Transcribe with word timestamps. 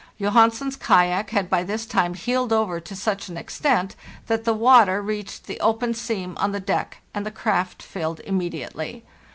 Johansen's 0.19 0.75
kayak 0.77 1.29
had 1.29 1.47
by 1.47 1.61
this 1.61 1.85
time 1.85 2.15
heeled 2.15 2.51
over 2.51 2.79
to 2.79 2.95
such 2.95 3.29
an 3.29 3.37
extent 3.37 3.95
that 4.25 4.45
the 4.45 4.53
water 4.55 4.99
reached 4.99 5.45
the 5.45 5.59
open 5.59 5.93
seam 5.93 6.33
on 6.39 6.53
the 6.53 6.59
deck, 6.59 7.03
and 7.13 7.23
the 7.23 7.29
craft 7.29 7.83
filled 7.83 8.19
immediately. 8.21 9.03